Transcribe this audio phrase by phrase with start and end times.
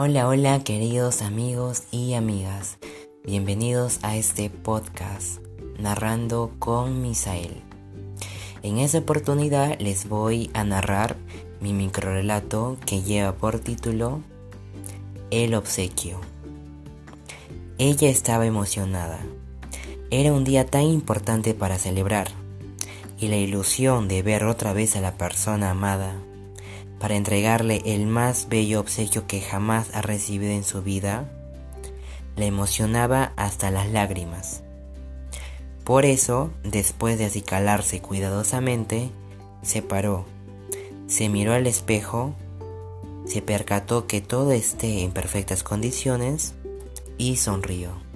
[0.00, 2.78] Hola, hola queridos amigos y amigas.
[3.24, 5.40] Bienvenidos a este podcast
[5.76, 7.64] Narrando con Misael.
[8.62, 11.16] En esta oportunidad les voy a narrar
[11.60, 14.22] mi microrelato que lleva por título
[15.32, 16.20] El obsequio.
[17.78, 19.18] Ella estaba emocionada.
[20.12, 22.28] Era un día tan importante para celebrar
[23.18, 26.22] y la ilusión de ver otra vez a la persona amada
[26.98, 31.30] para entregarle el más bello obsequio que jamás ha recibido en su vida,
[32.36, 34.62] le emocionaba hasta las lágrimas.
[35.84, 39.10] Por eso, después de acicalarse cuidadosamente,
[39.62, 40.26] se paró,
[41.06, 42.34] se miró al espejo,
[43.26, 46.54] se percató que todo esté en perfectas condiciones
[47.16, 48.07] y sonrió.